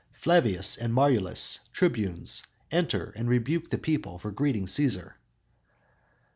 Flavius 0.13 0.77
and 0.77 0.91
Marullus, 0.95 1.59
tribunes, 1.73 2.41
enter 2.71 3.13
and 3.15 3.29
rebuke 3.29 3.69
the 3.69 3.77
people 3.77 4.17
for 4.17 4.31
greeting 4.31 4.65
Cæsar. 4.65 5.13